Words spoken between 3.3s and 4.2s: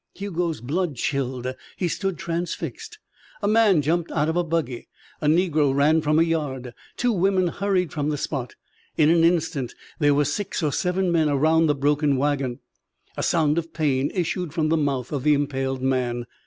A man jumped